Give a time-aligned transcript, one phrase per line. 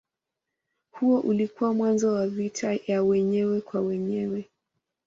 [0.91, 4.49] Huo ulikuwa mwanzo wa vita ya wenyewe kwa wenyewe.